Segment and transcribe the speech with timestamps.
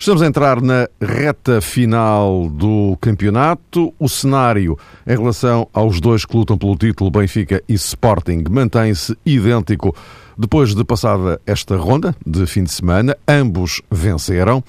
[0.00, 3.92] Estamos a entrar na reta final do campeonato.
[3.98, 9.92] O cenário em relação aos dois que lutam pelo título, Benfica e Sporting, mantém-se idêntico
[10.38, 13.16] depois de passada esta ronda de fim de semana.
[13.26, 14.62] Ambos venceram.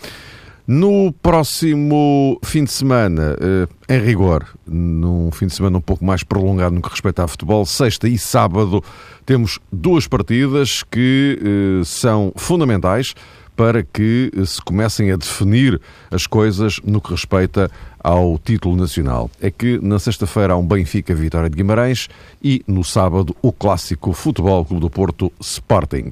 [0.65, 6.23] No próximo fim de semana, eh, em rigor, num fim de semana um pouco mais
[6.23, 8.83] prolongado no que respeita a futebol, sexta e sábado,
[9.25, 13.15] temos duas partidas que eh, são fundamentais
[13.59, 17.69] para que se comecem a definir as coisas no que respeita
[18.01, 19.29] ao título nacional.
[19.41, 22.07] É que na sexta-feira há um Benfica Vitória de Guimarães
[22.41, 26.09] e no sábado o clássico Futebol Clube do Porto Sporting.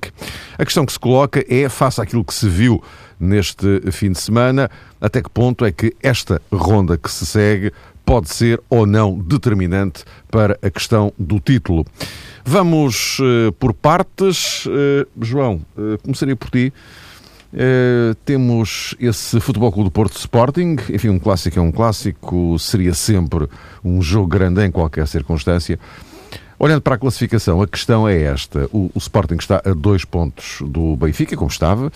[0.57, 2.83] A questão que se coloca é, face àquilo que se viu
[3.17, 7.71] neste fim de semana, até que ponto é que esta ronda que se segue
[8.05, 11.85] pode ser ou não determinante para a questão do título.
[12.43, 14.65] Vamos uh, por partes.
[14.65, 16.73] Uh, João, uh, começaria por ti.
[18.25, 23.47] Temos esse Futebol Clube do Porto Sporting, enfim, um clássico é um clássico, seria sempre
[23.83, 25.79] um jogo grande em qualquer circunstância.
[26.59, 30.59] Olhando para a classificação, a questão é esta: o, o Sporting está a dois pontos
[30.61, 31.91] do Benfica, como estava.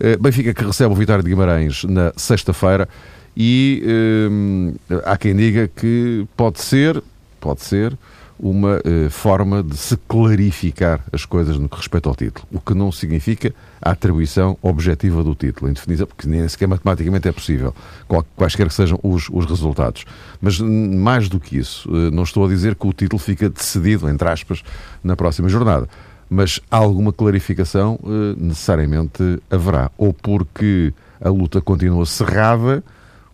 [0.00, 2.88] Eh, Benfica que recebe o Vitória de Guimarães na sexta-feira
[3.36, 3.82] e
[4.30, 4.74] hum,
[5.04, 7.02] há quem diga que pode ser,
[7.40, 7.96] pode ser
[8.38, 12.74] uma uh, forma de se clarificar as coisas no que respeita ao título, o que
[12.74, 17.74] não significa a atribuição objetiva do título, em definição, porque nem sequer matematicamente é possível,
[18.36, 20.04] quaisquer que sejam os, os resultados.
[20.40, 24.08] Mas mais do que isso, uh, não estou a dizer que o título fica decidido,
[24.08, 24.62] entre aspas,
[25.02, 25.88] na próxima jornada
[26.28, 29.90] mas alguma clarificação uh, necessariamente haverá.
[29.96, 32.82] Ou porque a luta continua cerrada,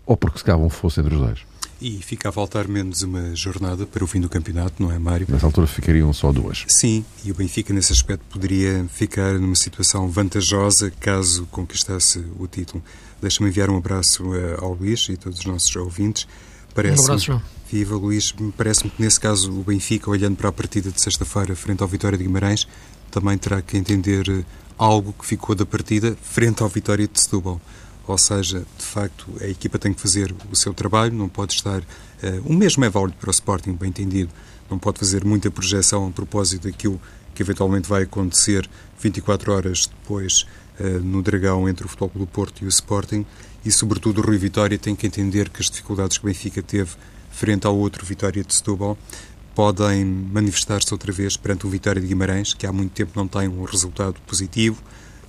[0.04, 1.49] ou porque se cava um fosso entre os dois.
[1.80, 5.26] E fica a faltar menos uma jornada para o fim do campeonato, não é, Mário?
[5.28, 6.64] Nessa altura ficariam só duas.
[6.68, 12.82] Sim, e o Benfica, nesse aspecto, poderia ficar numa situação vantajosa caso conquistasse o título.
[13.22, 16.28] Deixa-me enviar um abraço uh, ao Luís e a todos os nossos ouvintes.
[16.74, 17.42] Parece um abraço, João.
[17.70, 21.82] Viva Luís, parece-me que nesse caso o Benfica, olhando para a partida de sexta-feira frente
[21.82, 22.66] ao Vitória de Guimarães,
[23.10, 24.44] também terá que entender eh,
[24.76, 27.60] algo que ficou da partida frente ao Vitória de Setúbal.
[28.10, 31.80] Ou seja, de facto, a equipa tem que fazer o seu trabalho, não pode estar.
[31.80, 31.84] Uh,
[32.44, 34.30] o mesmo é válido para o Sporting, bem entendido.
[34.68, 37.00] Não pode fazer muita projeção a propósito daquilo
[37.34, 38.68] que eventualmente vai acontecer
[39.00, 40.46] 24 horas depois
[40.78, 43.24] uh, no Dragão entre o Futebol do Porto e o Sporting.
[43.64, 46.90] E, sobretudo, o Rui Vitória tem que entender que as dificuldades que o Benfica teve
[47.30, 48.98] frente ao outro Vitória de Setúbal,
[49.54, 53.48] podem manifestar-se outra vez perante o Vitória de Guimarães, que há muito tempo não tem
[53.48, 54.82] um resultado positivo.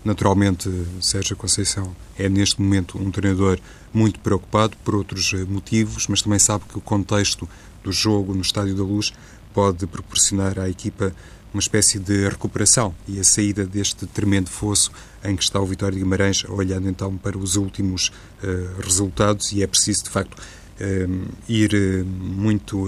[0.03, 0.69] Naturalmente,
[0.99, 3.59] Sérgio Conceição é neste momento um treinador
[3.93, 7.47] muito preocupado por outros eh, motivos, mas também sabe que o contexto
[7.83, 9.13] do jogo no Estádio da Luz
[9.53, 11.13] pode proporcionar à equipa
[11.53, 14.91] uma espécie de recuperação e a saída deste tremendo fosso
[15.23, 19.61] em que está o Vitória de Guimarães, olhando então para os últimos uh, resultados, e
[19.61, 22.87] é preciso, de facto, uh, ir uh, muito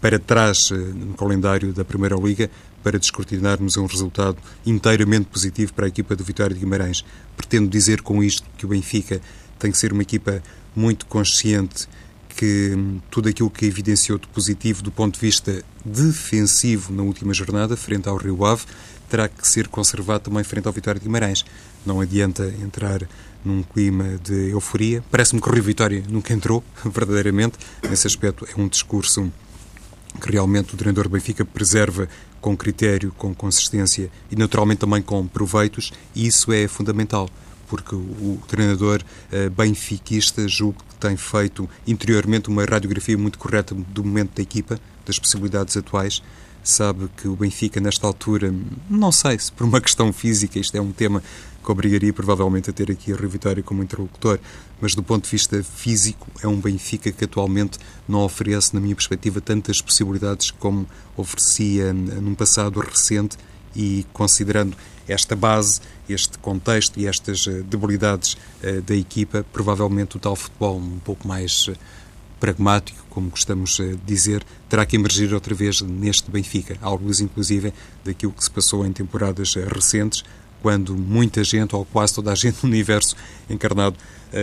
[0.00, 2.50] para trás no calendário da Primeira Liga
[2.82, 7.04] para descortinarmos um resultado inteiramente positivo para a equipa do Vitória de Guimarães.
[7.36, 9.20] Pretendo dizer com isto que o Benfica
[9.58, 10.42] tem que ser uma equipa
[10.74, 11.88] muito consciente
[12.36, 17.34] que hum, tudo aquilo que evidenciou de positivo do ponto de vista defensivo na última
[17.34, 18.64] jornada, frente ao Rio Ave,
[19.08, 21.44] terá que ser conservado também frente ao Vitória de Guimarães.
[21.84, 23.06] Não adianta entrar
[23.44, 25.04] num clima de euforia.
[25.10, 27.58] Parece-me que o Rio Vitória nunca entrou, verdadeiramente.
[27.88, 29.30] Nesse aspecto, é um discurso
[30.20, 32.08] que realmente o treinador do Benfica preserva
[32.42, 37.30] com critério, com consistência e naturalmente também com proveitos, e isso é fundamental
[37.68, 39.00] porque o treinador
[39.32, 44.78] uh, benfiquista julgo que tem feito interiormente uma radiografia muito correta do momento da equipa,
[45.06, 46.22] das possibilidades atuais.
[46.62, 48.54] Sabe que o Benfica, nesta altura,
[48.88, 51.20] não sei se por uma questão física, isto é um tema
[51.64, 54.38] que obrigaria provavelmente a ter aqui a Rio Vitória como interlocutor,
[54.80, 57.78] mas do ponto de vista físico é um Benfica que atualmente
[58.08, 60.86] não oferece, na minha perspectiva, tantas possibilidades como
[61.16, 63.36] oferecia num passado recente
[63.74, 64.76] e considerando
[65.08, 70.76] esta base, este contexto e estas eh, debilidades eh, da equipa, provavelmente o tal futebol
[70.76, 71.74] um pouco mais eh,
[72.42, 77.72] pragmático, como gostamos de dizer, terá que emergir outra vez neste Benfica, algo inclusive
[78.04, 80.24] daquilo que se passou em temporadas recentes,
[80.60, 83.14] quando muita gente, ou quase toda a gente no universo
[83.48, 83.96] encarnado,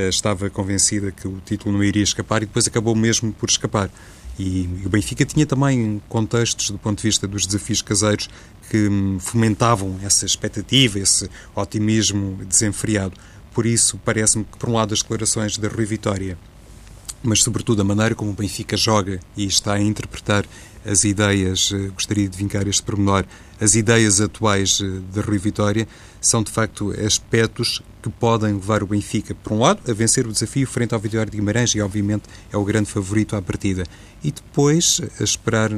[0.10, 3.92] estava convencida que o título não iria escapar e depois acabou mesmo por escapar.
[4.38, 8.30] E, e o Benfica tinha também contextos do ponto de vista dos desafios caseiros
[8.70, 13.18] que hum, fomentavam essa expectativa, esse otimismo desenfreado.
[13.54, 16.38] Por isso, parece-me que, por um lado, as declarações da Rui Vitória,
[17.22, 20.46] mas, sobretudo, a maneira como o Benfica joga e está a interpretar
[20.86, 23.26] as ideias, eh, gostaria de vincar este pormenor,
[23.60, 25.88] as ideias atuais eh, da Rui Vitória,
[26.22, 30.32] são de facto aspectos que podem levar o Benfica, por um lado, a vencer o
[30.32, 33.84] desafio frente ao Vitória de Guimarães e, obviamente, é o grande favorito à partida,
[34.24, 35.72] e depois a esperar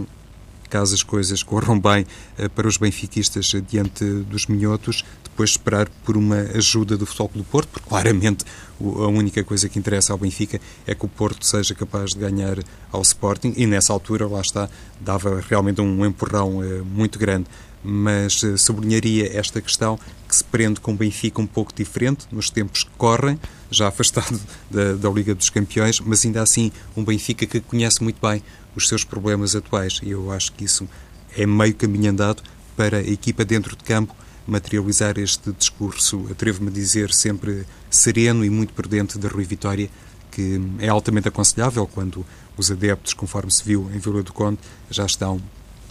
[0.72, 2.06] caso as coisas corram bem
[2.38, 7.44] eh, para os benfiquistas diante dos minhotos, depois esperar por uma ajuda do Futebol do
[7.44, 8.46] Porto, porque claramente
[8.80, 12.58] a única coisa que interessa ao Benfica é que o Porto seja capaz de ganhar
[12.92, 14.70] ao Sporting e nessa altura, lá está,
[15.00, 17.46] dava realmente um empurrão eh, muito grande.
[17.84, 22.50] Mas eh, sublinharia esta questão que se prende com o Benfica um pouco diferente nos
[22.50, 23.40] tempos que correm,
[23.70, 24.40] já afastado
[24.70, 28.42] da, da Liga dos Campeões, mas ainda assim um Benfica que conhece muito bem
[28.76, 30.00] os seus problemas atuais.
[30.04, 30.88] E eu acho que isso
[31.36, 32.44] é meio caminho andado
[32.76, 34.16] para a equipa dentro de campo
[34.48, 39.90] materializar este discurso, atrevo-me a dizer, sempre sereno e muito prudente da Rui Vitória,
[40.32, 42.26] que é altamente aconselhável quando
[42.58, 44.60] os adeptos, conforme se viu em Vila do Conde,
[44.90, 45.42] já estão,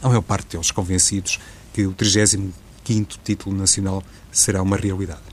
[0.02, 1.38] a maior parte deles, convencidos
[1.72, 2.52] que o 35º
[3.22, 5.29] título nacional será uma realidade.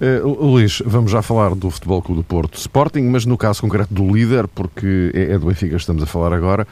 [0.00, 3.92] Uh, Luís, vamos já falar do Futebol Clube do Porto Sporting, mas no caso concreto
[3.92, 6.66] do líder, porque é, é do Benfica que estamos a falar agora,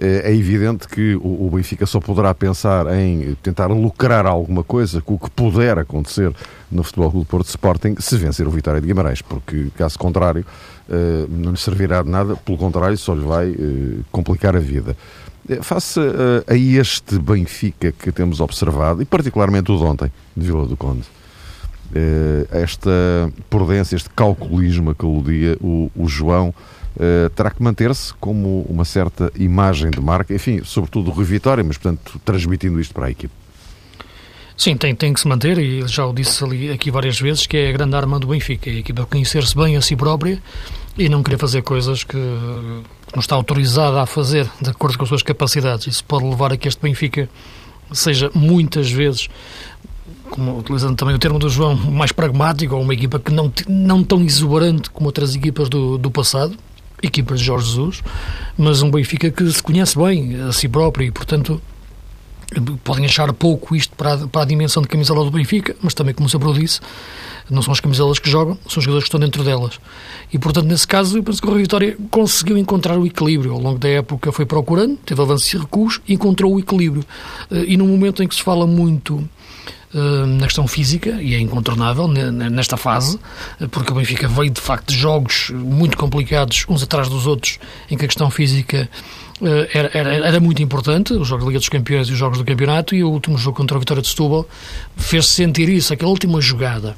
[0.00, 5.14] é, é evidente que o Benfica só poderá pensar em tentar lucrar alguma coisa com
[5.14, 6.34] o que puder acontecer
[6.68, 10.44] no Futebol Clube do Porto Sporting se vencer o Vitória de Guimarães, porque caso contrário
[10.88, 13.54] uh, não lhe servirá de nada, pelo contrário só lhe vai
[14.10, 14.96] complicar a vida.
[15.62, 16.00] Face
[16.48, 21.04] a este Benfica que temos observado, e particularmente o de ontem, de Vila do Conde,
[21.04, 21.25] eh,
[22.50, 22.90] esta
[23.48, 26.54] prudência, este calculismo que aludia o, o João,
[26.96, 31.62] Uh, terá que manter-se como uma certa imagem de marca, enfim, sobretudo o Rui Vitória,
[31.62, 33.34] mas, portanto, transmitindo isto para a equipe.
[34.56, 37.54] Sim, tem, tem que se manter, e já o disse ali, aqui várias vezes, que
[37.58, 40.42] é a grande arma do Benfica, a equipa conhecer-se bem a si própria
[40.96, 45.10] e não querer fazer coisas que não está autorizada a fazer, de acordo com as
[45.10, 45.86] suas capacidades.
[45.86, 47.28] Isso pode levar a que este Benfica
[47.92, 49.28] seja muitas vezes
[50.30, 54.02] como, utilizando também o termo do João, mais pragmático, ou uma equipa que não, não
[54.02, 56.56] tão exuberante como outras equipas do, do passado,
[57.02, 58.02] equipas de Jorge Jesus,
[58.56, 61.60] mas um Benfica que se conhece bem a si próprio e, portanto,
[62.84, 66.14] podem achar pouco isto para a, para a dimensão de camisola do Benfica, mas também,
[66.14, 66.80] como o Sabro disse,
[67.50, 69.78] não são as camisolas que jogam, são os jogadores que estão dentro delas.
[70.32, 73.52] E, portanto, nesse caso, eu penso que o Rui Vitória conseguiu encontrar o equilíbrio.
[73.52, 77.04] Ao longo da época foi procurando, teve avanços e recuos, encontrou o equilíbrio.
[77.50, 79.28] Eh, e no momento em que se fala muito
[80.26, 83.18] na questão física, e é incontornável nesta fase,
[83.60, 87.58] eh, porque o Benfica veio de facto de jogos muito complicados, uns atrás dos outros,
[87.90, 88.88] em que a questão física
[89.42, 92.38] eh, era, era, era, muito importante, os jogos da Liga dos Campeões e os jogos
[92.38, 94.46] do campeonato, e o último jogo contra a Vitória de Setúbal
[94.96, 96.96] fez-se sentir isso, aquela última jogada,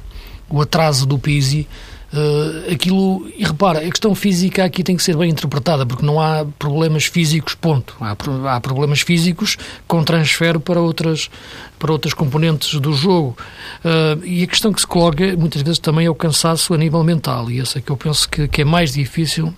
[0.49, 1.67] o atraso do Pizzi,
[2.11, 6.19] Uh, aquilo, e repara, a questão física aqui tem que ser bem interpretada, porque não
[6.19, 7.95] há problemas físicos, ponto.
[8.01, 8.15] Há,
[8.55, 9.57] há problemas físicos
[9.87, 11.29] com transfer para outras,
[11.77, 13.37] para outras componentes do jogo.
[13.85, 17.03] Uh, e a questão que se coloca muitas vezes também é o cansaço a nível
[17.03, 19.53] mental, e essa é que eu penso que, que é mais difícil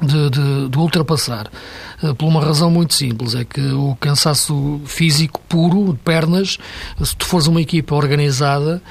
[0.00, 1.50] de, de, de, ultrapassar.
[2.02, 6.56] Uh, por uma razão muito simples, é que o cansaço físico puro, de pernas,
[7.04, 8.82] se tu fores uma equipa organizada,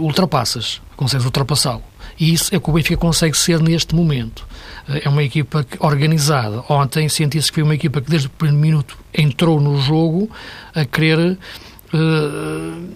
[0.00, 1.87] ultrapassas, consegues ultrapassá-lo.
[2.18, 4.46] E isso é o que o Benfica consegue ser neste momento.
[4.88, 6.64] Eh, é uma equipa organizada.
[6.68, 10.30] Ontem senti-se que foi uma equipa que desde o primeiro minuto entrou no jogo
[10.74, 11.38] a querer
[11.94, 12.88] uh,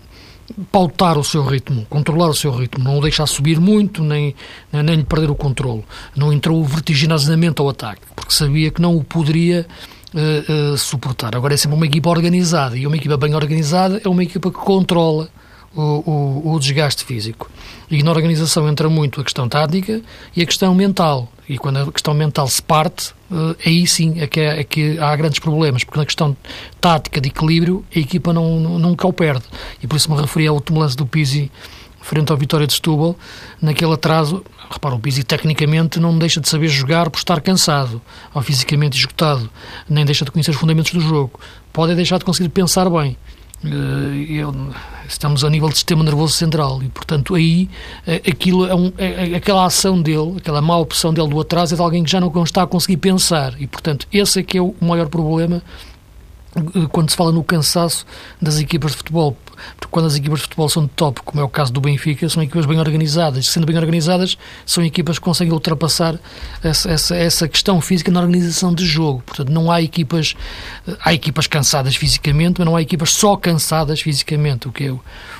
[0.70, 4.34] pautar o seu ritmo, controlar o seu ritmo, não o deixar subir muito, nem,
[4.72, 5.84] nem lhe perder o controle.
[6.16, 9.66] Não entrou vertiginosamente ao ataque, porque sabia que não o poderia
[10.14, 11.34] uh, uh, suportar.
[11.36, 14.58] Agora é sempre uma equipa organizada, e uma equipa bem organizada é uma equipa que
[14.58, 15.28] controla
[15.74, 17.50] o, o, o, desgaste físico.
[17.90, 20.00] E na organização entra muito a questão tática
[20.34, 21.30] e a questão mental.
[21.48, 24.98] E quando a questão mental se parte, uh, aí sim é que, é, é que,
[24.98, 26.36] há grandes problemas, porque na questão
[26.80, 29.44] tática de equilíbrio a equipa não, nunca o perde.
[29.82, 31.50] E por isso me referi ao último lance do Pizzi
[32.02, 33.16] frente ao Vitória de Setúbal,
[33.60, 38.02] naquele atraso, repara, o Pizzi tecnicamente não deixa de saber jogar por estar cansado
[38.34, 39.48] ou fisicamente esgotado,
[39.88, 41.38] nem deixa de conhecer os fundamentos do jogo.
[41.72, 43.16] Pode deixar de conseguir pensar bem.
[43.64, 44.44] Eh,
[45.08, 47.68] estamos a nível de sistema nervoso central e, portanto, aí
[48.06, 51.74] eh, aquilo é, um, é, é, aquela ação dele, aquela má opção dele do atraso
[51.74, 54.58] é de alguém que já não está a conseguir pensar e, portanto, esse é que
[54.58, 55.62] é o maior problema
[56.90, 58.04] quando se fala no cansaço
[58.40, 59.36] das equipas de futebol.
[59.78, 62.28] Porque quando as equipas de futebol são de top, como é o caso do Benfica,
[62.28, 63.48] são equipas bem organizadas.
[63.48, 66.18] Sendo bem organizadas, são equipas que conseguem ultrapassar
[66.62, 69.22] essa, essa, essa questão física na organização de jogo.
[69.24, 70.34] Portanto, não há equipas...
[71.00, 74.92] Há equipas cansadas fisicamente, mas não há equipas só cansadas fisicamente, o que é,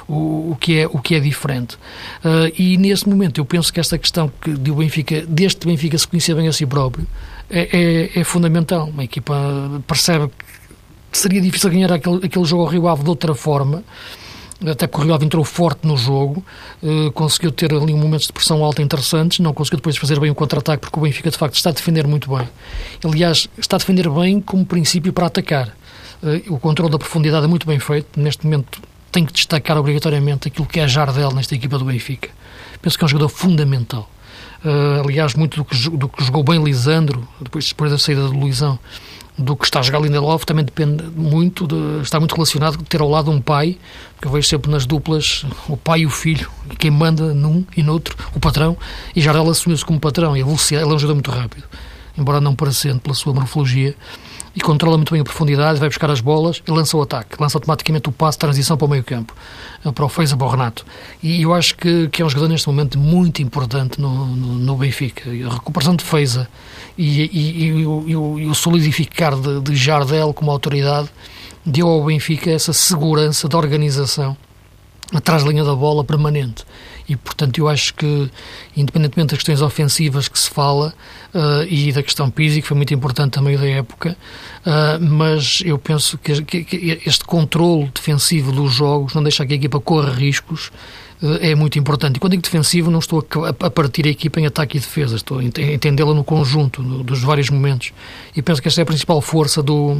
[0.08, 1.74] o, o que é, o que é diferente.
[2.24, 6.06] Uh, e, nesse momento, eu penso que esta questão que de Benfica, deste Benfica se
[6.06, 7.06] conhecer bem a si próprio,
[7.50, 8.88] é, é, é fundamental.
[8.88, 9.34] Uma equipa
[9.86, 10.30] percebe
[11.18, 13.82] seria difícil ganhar aquele, aquele jogo ao Rio Ave de outra forma,
[14.66, 16.44] até porque o Rio Ave entrou forte no jogo,
[16.82, 20.34] uh, conseguiu ter ali momentos de pressão alta interessantes, não conseguiu depois fazer bem o
[20.34, 22.48] contra-ataque, porque o Benfica de facto está a defender muito bem.
[23.04, 25.68] Aliás, está a defender bem como princípio para atacar.
[26.22, 30.48] Uh, o controle da profundidade é muito bem feito, neste momento tem que destacar obrigatoriamente
[30.48, 32.30] aquilo que é Jardel nesta equipa do Benfica.
[32.80, 34.08] Penso que é um jogador fundamental.
[34.64, 38.32] Uh, aliás, muito do que, do que jogou bem Lisandro, depois, depois da saída do
[38.32, 38.78] Luizão,
[39.36, 43.00] do que está a jogar Lindelof também depende muito, de, está muito relacionado com ter
[43.00, 43.78] ao lado um pai,
[44.14, 47.82] porque eu vejo sempre nas duplas o pai e o filho, quem manda num e
[47.82, 48.76] noutro, o patrão,
[49.16, 51.64] e Jardel assumiu-se como patrão, e a velocidade, ele é um jogador muito rápido,
[52.16, 53.94] embora não parecendo pela sua morfologia,
[54.54, 57.56] e controla muito bem a profundidade, vai buscar as bolas e lança o ataque, lança
[57.56, 59.34] automaticamente o passo de transição para o meio campo,
[59.94, 60.84] para o Feiza, para o Renato.
[61.22, 64.76] E eu acho que, que é um jogador neste momento muito importante no, no, no
[64.76, 65.30] Benfica.
[65.30, 66.48] A recuperação de Feiza
[66.98, 71.08] e, e, e, o, e o, solidificar de, de Jardel como autoridade
[71.64, 74.36] deu ao Benfica essa segurança de organização
[75.14, 76.64] atrás da linha da bola permanente.
[77.08, 78.30] E, portanto, eu acho que,
[78.76, 80.94] independentemente das questões ofensivas que se fala
[81.34, 84.16] uh, e da questão física, foi muito importante também da época,
[84.66, 89.52] uh, mas eu penso que, que, que, este controle defensivo dos jogos não deixa que
[89.52, 90.70] a equipa corra riscos
[91.22, 92.16] uh, é muito importante.
[92.16, 95.16] E quando digo defensivo, não estou a, a partir a equipa em ataque e defesa,
[95.16, 97.92] estou a entendê-la no conjunto no, dos vários momentos.
[98.34, 99.96] E penso que esta é a principal força do,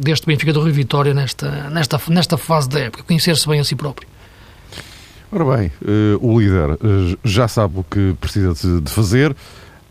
[0.00, 3.74] deste Benfica do Rio Vitória nesta, nesta, nesta fase da época, conhecer-se bem a si
[3.74, 4.13] próprio.
[5.34, 9.34] Ora bem, uh, o líder uh, já sabe o que precisa de, fazer.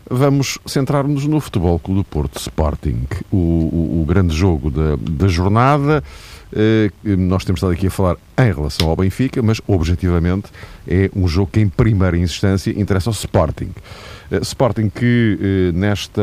[0.08, 5.28] Vamos centrar-nos no Futebol Clube do Porto Sporting, o, o, o grande jogo da, da
[5.28, 6.02] jornada.
[6.50, 10.46] Uh, nós temos estado aqui a falar em relação ao Benfica, mas objetivamente
[10.88, 13.68] é um jogo que, em primeira instância, interessa ao Sporting.
[14.40, 16.22] Sporting que nesta,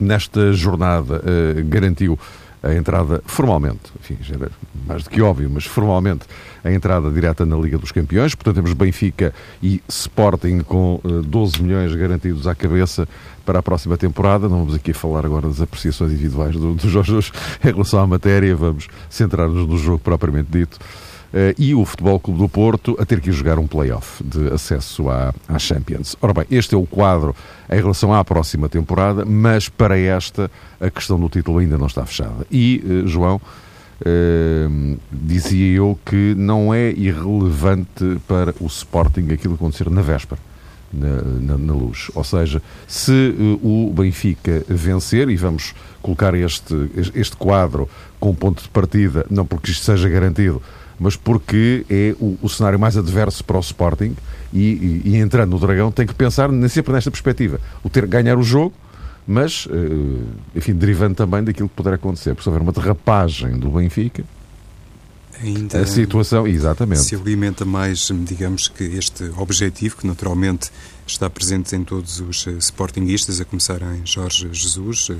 [0.00, 1.22] nesta jornada
[1.66, 2.18] garantiu
[2.62, 4.50] a entrada formalmente, enfim, já era
[4.86, 6.26] mais do que óbvio, mas formalmente
[6.62, 8.34] a entrada direta na Liga dos Campeões.
[8.34, 13.08] Portanto, temos Benfica e Sporting com 12 eh, milhões garantidos à cabeça
[13.46, 14.48] para a próxima temporada.
[14.48, 17.32] Não vamos aqui falar agora das apreciações individuais do, do Jorge
[17.64, 20.78] em relação à matéria, vamos centrar-nos no jogo propriamente dito.
[21.32, 25.08] Uh, e o Futebol Clube do Porto a ter que jogar um play-off de acesso
[25.08, 26.16] à, à Champions.
[26.20, 27.36] Ora bem, este é o quadro
[27.70, 32.04] em relação à próxima temporada, mas para esta a questão do título ainda não está
[32.04, 32.44] fechada.
[32.50, 33.40] E, uh, João,
[34.00, 40.40] uh, dizia eu que não é irrelevante para o Sporting aquilo que acontecer na véspera.
[40.92, 42.10] Na, na, na, luz.
[42.16, 45.72] Ou seja, se uh, o Benfica vencer, e vamos
[46.02, 46.74] colocar este,
[47.14, 50.60] este quadro com ponto de partida, não porque isto seja garantido,
[51.00, 54.14] mas porque é o, o cenário mais adverso para o Sporting
[54.52, 57.58] e, e, e, entrando no Dragão tem que pensar sempre nesta perspectiva.
[57.82, 58.74] O ter ganhar o jogo,
[59.26, 62.34] mas, eh, enfim, derivando também daquilo que poderá acontecer.
[62.34, 64.24] Porque se houver uma derrapagem do Benfica,
[65.42, 67.00] Ainda a situação, exatamente.
[67.00, 70.70] Se alimenta mais, digamos que este objetivo, que naturalmente
[71.06, 75.16] está presente em todos os eh, sportinguistas, a começar em Jorge Jesus, eh,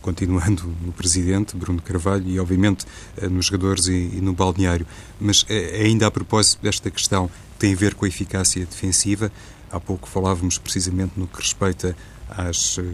[0.00, 2.86] continuando no presidente, Bruno Carvalho, e obviamente
[3.16, 4.86] eh, nos jogadores e, e no balneário.
[5.20, 9.30] Mas eh, ainda a propósito desta questão que tem a ver com a eficácia defensiva,
[9.70, 11.96] há pouco falávamos precisamente no que respeita
[12.28, 12.84] às eh,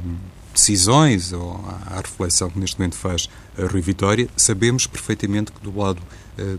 [0.53, 5.77] decisões ou à reflexão que neste momento faz a Rui Vitória, sabemos perfeitamente que do
[5.77, 6.01] lado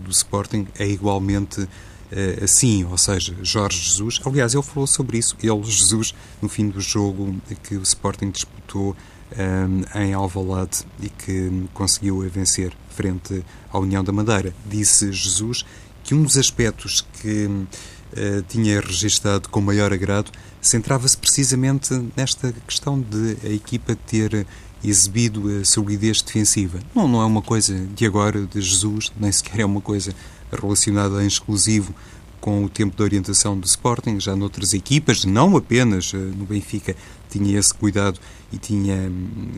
[0.02, 1.68] do Sporting é igualmente
[2.42, 6.80] assim, ou seja, Jorge Jesus, aliás, ele falou sobre isso, ele, Jesus, no fim do
[6.80, 8.96] jogo que o Sporting disputou
[9.38, 14.54] um, em Alvalade e que conseguiu vencer frente à União da Madeira.
[14.66, 15.66] Disse Jesus
[16.04, 23.00] que um dos aspectos que uh, tinha registado com maior agrado centrava-se precisamente nesta questão
[23.00, 24.46] de a equipa ter
[24.84, 26.80] exibido a solidez defensiva.
[26.94, 30.14] Não, não é uma coisa de agora, de Jesus, nem sequer é uma coisa
[30.52, 31.94] relacionada em exclusivo
[32.40, 36.96] com o tempo de orientação do Sporting, já noutras equipas, não apenas uh, no Benfica,
[37.38, 38.20] tinha esse cuidado
[38.52, 39.50] e tinha hum,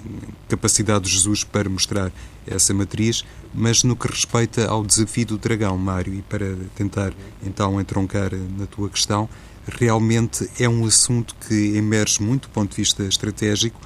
[0.50, 2.12] capacidade de Jesus para mostrar
[2.46, 7.79] essa matriz, mas no que respeita ao desafio do dragão, Mário, e para tentar então
[7.79, 9.29] entroncar na tua questão,
[9.67, 13.79] realmente é um assunto que emerge muito do ponto de vista estratégico,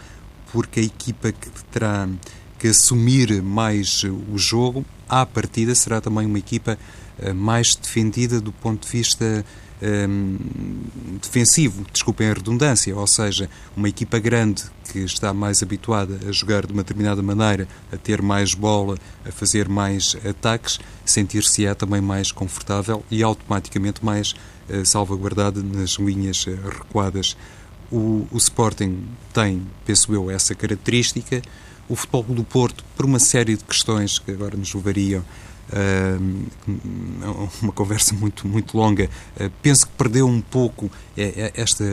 [0.51, 2.07] porque a equipa que terá
[2.59, 6.77] que assumir mais o jogo, à partida será também uma equipa
[7.35, 9.43] mais defendida do ponto de vista
[9.81, 10.37] um,
[11.21, 16.65] defensivo, desculpem a redundância, ou seja, uma equipa grande que está mais habituada a jogar
[16.65, 22.31] de uma determinada maneira, a ter mais bola, a fazer mais ataques, sentir-se-á também mais
[22.31, 24.33] confortável e automaticamente mais
[24.69, 27.35] uh, salvaguardada nas linhas uh, recuadas.
[27.91, 31.41] O, o Sporting tem, penso eu, essa característica.
[31.89, 35.25] O Futebol do Porto, por uma série de questões que agora nos levariam
[37.61, 39.09] uma conversa muito, muito longa.
[39.39, 41.83] Ah, penso que perdeu um pouco é, é esta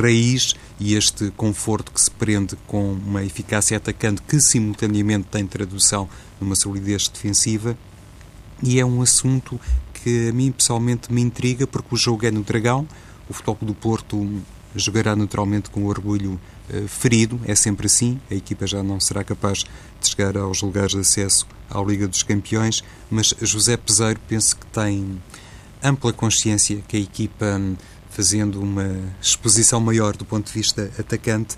[0.00, 6.08] raiz e este conforto que se prende com uma eficácia atacante que simultaneamente tem tradução
[6.40, 7.76] numa solidez defensiva.
[8.62, 9.60] E é um assunto
[9.94, 12.86] que a mim pessoalmente me intriga porque o jogo é no Dragão,
[13.28, 14.42] o Futebol do Porto
[14.78, 19.64] jogará naturalmente com orgulho eh, ferido, é sempre assim, a equipa já não será capaz
[20.00, 24.66] de chegar aos lugares de acesso à Liga dos Campeões, mas José Peseiro penso que
[24.66, 25.20] tem
[25.82, 27.60] ampla consciência que a equipa,
[28.10, 31.56] fazendo uma exposição maior do ponto de vista atacante,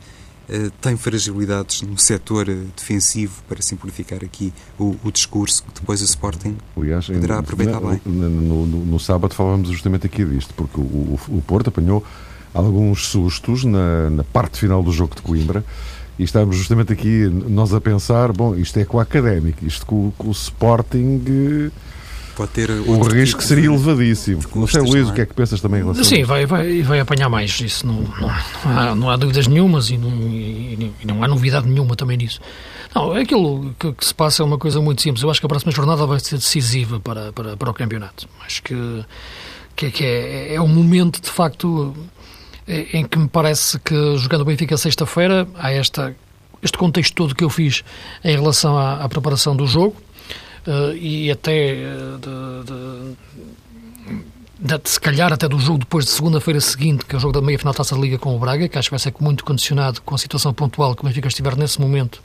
[0.53, 6.01] eh, tem fragilidades no setor eh, defensivo, para simplificar aqui o, o discurso, que depois
[6.03, 8.01] o Sporting Aliás, poderá aproveitar bem.
[8.05, 12.05] No, no, no, sábado falávamos justamente aqui disto, porque o, o, o Porto apanhou
[12.55, 15.65] alguns sustos na, na parte final do jogo de Coimbra.
[16.19, 20.13] E estamos justamente aqui nós a pensar, bom, isto é com a Académica, isto com,
[20.19, 21.71] com o Sporting
[22.41, 24.43] pode ter o risco tipo seria elevadíssimo.
[24.55, 27.01] Não sei, Luís, o que é que pensas também em relação Sim, vai, vai, vai
[27.01, 27.61] apanhar mais.
[27.61, 28.31] Isso não, não,
[28.65, 32.41] há, não há dúvidas nenhumas e não, e, e não há novidade nenhuma também nisso.
[32.95, 35.23] Não, aquilo que, que, se passa é uma coisa muito simples.
[35.23, 38.27] Eu acho que a próxima jornada vai ser decisiva para, para, para o campeonato.
[38.45, 39.05] Acho que,
[39.77, 41.95] que, que é, é um momento, de facto
[42.67, 46.15] em que me parece que jogando o Benfica sexta-feira há esta,
[46.63, 47.83] este contexto todo que eu fiz
[48.23, 49.97] em relação à, à preparação do jogo
[50.67, 53.17] uh, e até uh, de,
[54.67, 57.33] de, de, se calhar até do jogo depois de segunda-feira seguinte, que é o jogo
[57.33, 60.03] da meia-final Taça de Liga com o Braga, que acho que vai ser muito condicionado
[60.03, 62.23] com a situação pontual que o Benfica estiver nesse momento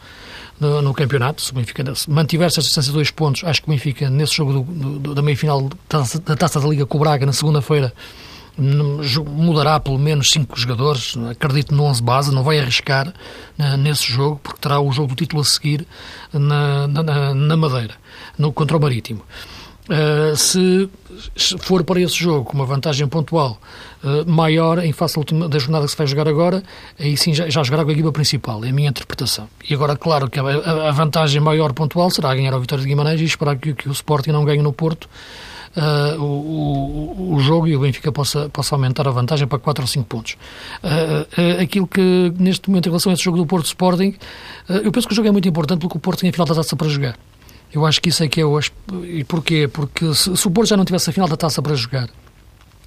[0.60, 1.42] no, no campeonato.
[1.42, 4.54] Se o Benfica mantiver essa distância de dois pontos, acho que o Benfica, nesse jogo
[4.54, 7.94] do, do, da meia-final da Taça da Liga com o Braga, na segunda-feira,
[8.57, 14.39] mudará pelo menos cinco jogadores, acredito no 11 base, não vai arriscar uh, nesse jogo,
[14.41, 15.85] porque terá o jogo do título a seguir
[16.31, 17.96] na, na, na Madeira,
[18.37, 19.22] no, contra o Marítimo.
[19.87, 20.89] Uh, se,
[21.35, 23.59] se, for para esse jogo com uma vantagem pontual
[24.03, 25.15] uh, maior em face
[25.48, 26.63] da jornada que se vai jogar agora,
[27.00, 29.48] aí sim já, já jogará com a equipa principal, é a minha interpretação.
[29.70, 33.22] E agora, claro que a, a vantagem maior pontual será ganhar a vitória de Guimarães
[33.22, 35.07] e esperar que, que o Sporting não ganhe no Porto
[35.75, 39.88] uh, o, o, jogo e o Benfica possa, possa aumentar a vantagem para 4 ou
[39.88, 40.38] 5 pontos.
[40.83, 44.16] Uh, aquilo que, neste momento, em relação a esse jogo do Porto Sporting,
[44.83, 46.55] eu penso que o jogo é muito importante porque o Porto tem a final da
[46.55, 47.18] taça para jogar.
[47.74, 48.59] Eu acho que isso é que é o.
[49.03, 49.68] E porquê?
[49.68, 52.09] Porque se, se o Porto já não tivesse a final da taça para jogar,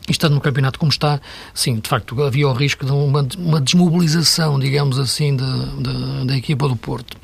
[0.09, 1.21] estando no campeonato como está,
[1.53, 5.37] sim, de facto havia o risco de uma, uma desmobilização, digamos assim,
[6.27, 7.17] da equipa do Porto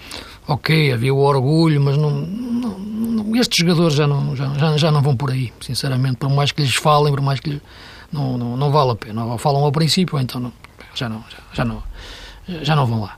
[0.47, 5.03] ok, havia o orgulho, mas não, não, não, estes jogadores já não, já, já não
[5.03, 7.61] vão por aí, sinceramente, por mais que lhes falem, por mais que lhes,
[8.13, 9.25] não, não, não vale a pena.
[9.25, 10.53] Ou falam ao princípio, então não,
[10.95, 11.83] já, não, já, não,
[12.63, 13.17] já não vão lá.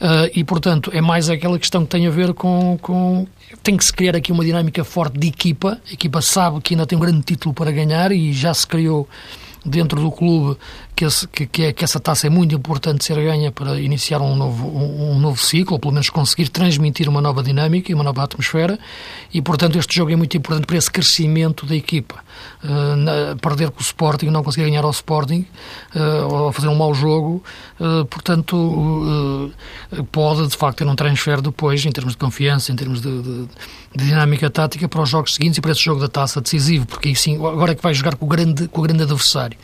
[0.00, 3.26] Uh, e, portanto, é mais aquela questão que tem a ver com, com.
[3.64, 5.80] Tem que se criar aqui uma dinâmica forte de equipa.
[5.90, 9.08] A equipa sabe que ainda tem um grande título para ganhar e já se criou
[9.68, 10.56] dentro do clube
[10.94, 14.20] que, esse, que, que, é, que, essa taça é muito importante ser ganha para iniciar
[14.20, 17.94] um novo, um, um, novo ciclo, ou pelo menos conseguir transmitir uma nova dinâmica e
[17.94, 18.78] uma nova atmosfera,
[19.32, 22.16] e portanto este jogo é muito importante para esse crescimento da equipa.
[22.62, 25.46] Uh, na, perder com o Sporting, não conseguir ganhar ao Sporting,
[25.94, 27.42] uh, ou fazer um mau jogo,
[27.78, 29.52] uh, portanto
[30.10, 33.48] pode de facto ter um transfer depois, em termos de confiança, em termos de, de,
[33.94, 37.14] de, dinâmica tática, para os jogos seguintes e para esse jogo da taça decisivo, porque
[37.14, 39.56] sim, agora é que vai jogar com o grande, com o grande adversário.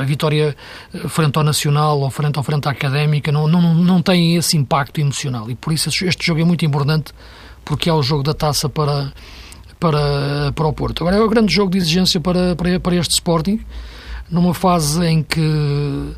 [0.00, 0.56] A vitória
[0.92, 4.56] eh, frente ao Nacional ou frente ao frente à Académica, não, não, não tem esse
[4.56, 5.50] impacto emocional.
[5.50, 7.12] E por isso este jogo é muito importante,
[7.64, 9.12] porque é o jogo da taça para,
[9.78, 11.02] para, para o Porto.
[11.02, 13.60] Agora é o grande jogo de exigência para, para, para este Sporting,
[14.30, 16.12] numa fase em que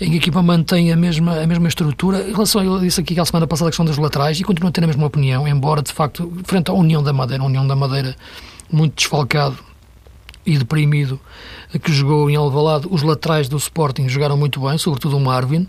[0.00, 2.22] em que a equipa mantém a mesma, a mesma estrutura.
[2.22, 4.68] Em relação, eu disse aqui que a semana passada a questão dos laterais e continuo
[4.68, 7.66] a ter a mesma opinião, embora de facto, frente à União da Madeira, a União
[7.66, 8.16] da Madeira
[8.70, 9.58] muito desfalcado
[10.46, 11.20] e deprimido
[11.76, 15.62] que jogou em Alvalade, os laterais do Sporting jogaram muito bem, sobretudo o Marvin,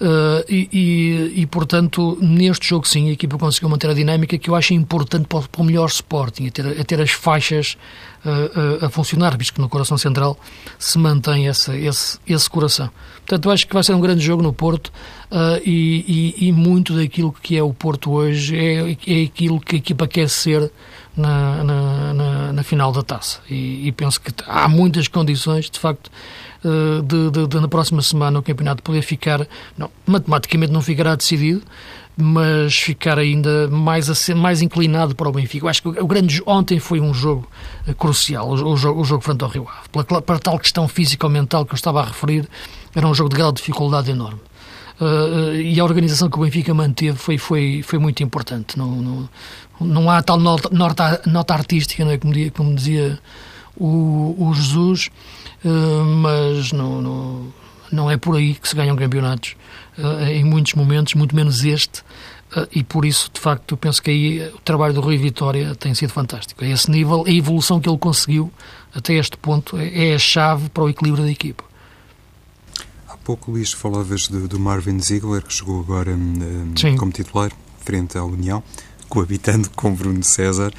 [0.00, 4.50] uh, e, e, e, portanto, neste jogo sim, a equipa conseguiu manter a dinâmica que
[4.50, 7.76] eu acho importante para, para o melhor Sporting, a ter, a ter as faixas
[8.24, 10.36] uh, uh, a funcionar, visto que no coração central
[10.78, 12.90] se mantém esse, esse, esse coração.
[13.18, 14.88] Portanto, eu acho que vai ser um grande jogo no Porto,
[15.30, 19.76] uh, e, e, e, muito daquilo que é o Porto hoje é, é aquilo que
[19.76, 20.70] a equipa quer ser
[21.16, 23.40] na, na, na, na final da taça.
[23.48, 26.10] E, e, penso que há muitas condições, de facto,
[26.64, 31.14] uh, de, de, de, na próxima semana o campeonato poder ficar, não, matematicamente não ficará
[31.14, 31.62] decidido,
[32.16, 35.66] mas ficar ainda mais, mais inclinado para o Benfica.
[35.66, 37.46] Eu acho que o grande ontem foi um jogo
[37.86, 40.04] eh, crucial, o, jogo, o jogo frente ao Rio Ave.
[40.04, 42.48] Pela, para tal questão físico-mental que eu estava a referir,
[42.94, 44.40] era um jogo de grau de dificuldade enorme.
[44.98, 48.78] Uh, e a organização que o Benfica manteve foi, foi, foi muito importante.
[48.78, 49.28] Não,
[49.80, 52.18] não há tal nota, nota, nota artística, não é?
[52.18, 53.18] como, dizia, como dizia
[53.76, 55.10] o, o Jesus,
[55.64, 57.54] uh, mas não, não,
[57.92, 59.56] não é por aí que se ganham campeonatos.
[59.98, 62.02] Uh, em muitos momentos, muito menos este.
[62.72, 65.94] e por isso, de facto, eu penso que aí o trabalho do Rui Vitória tem
[65.94, 66.64] sido fantástico.
[66.64, 68.52] A esse nível, a evolução que ele conseguiu
[68.94, 71.64] até este ponto é, é a chave para o equilíbrio da equipa
[73.26, 78.22] pouco, Luís, falavas do, do Marvin Ziegler, que chegou agora um, como titular, frente à
[78.22, 78.62] União,
[79.08, 80.72] coabitando com Bruno César,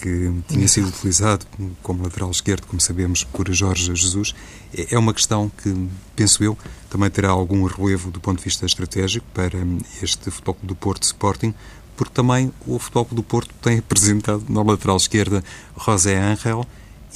[0.00, 1.44] que tinha sido utilizado
[1.82, 4.34] como lateral esquerdo, como sabemos, por Jorge Jesus.
[4.76, 6.56] É, é uma questão que, penso eu,
[6.88, 9.58] também terá algum relevo do ponto de vista estratégico para
[10.02, 11.52] este Futebol do Porto Sporting,
[11.96, 15.42] porque também o Futebol do Porto tem apresentado na lateral esquerda
[15.76, 16.64] José Angel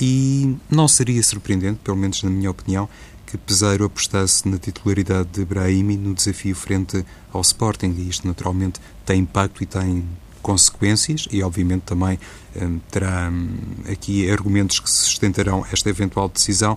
[0.01, 2.89] e não seria surpreendente, pelo menos na minha opinião,
[3.27, 8.81] que Peseiro apostasse na titularidade de Brahimi no desafio frente ao Sporting e isto naturalmente
[9.07, 10.05] tem impacto e tem
[10.43, 12.19] consequências e obviamente também
[12.61, 13.57] hum, terá hum,
[13.91, 16.77] aqui argumentos que sustentarão esta eventual decisão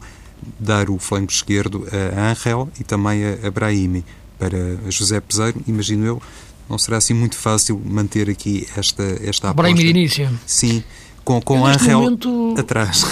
[0.59, 4.05] dar o flanco esquerdo a Angel e também a, a Brahimi
[4.37, 6.21] para José Peseiro, imagino eu
[6.69, 9.53] não será assim muito fácil manter aqui esta, esta aposta.
[9.53, 10.39] Brahimi de início.
[10.45, 10.83] Sim,
[11.23, 13.03] com, com Angel momento, atrás.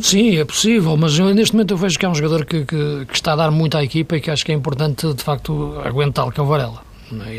[0.00, 3.06] Sim, é possível, mas eu, neste momento eu vejo que é um jogador que, que,
[3.06, 5.78] que, está a dar muito à equipa e que acho que é importante, de facto,
[5.84, 6.82] aguentá-lo, que é o Varela.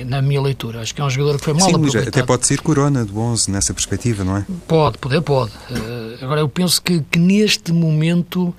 [0.05, 2.07] Na minha leitura, acho que é um jogador que foi mal Sim, aproveitado.
[2.07, 4.45] até pode ser Corona do 11 nessa perspectiva, não é?
[4.67, 5.51] Pode, poder, pode.
[5.69, 8.53] Uh, agora, eu penso que, que neste momento